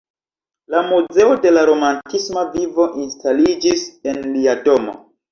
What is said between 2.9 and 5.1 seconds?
instaliĝis en lia domo.